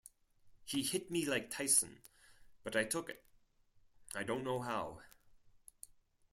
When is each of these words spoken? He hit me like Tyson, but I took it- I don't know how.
He 0.65 0.81
hit 0.81 1.11
me 1.11 1.27
like 1.27 1.51
Tyson, 1.51 2.01
but 2.63 2.75
I 2.75 2.85
took 2.85 3.07
it- 3.07 3.23
I 4.15 4.23
don't 4.23 4.43
know 4.43 4.59
how. 4.59 5.03